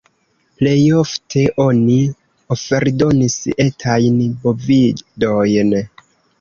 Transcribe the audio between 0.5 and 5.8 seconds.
Plejofte oni oferdonis etajn bovidojn.